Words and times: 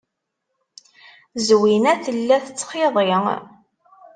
Zwina 1.47 1.89
tella 2.03 2.37
tettxiḍi. 2.45 3.09